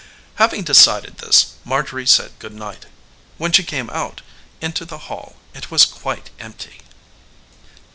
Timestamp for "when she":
3.37-3.61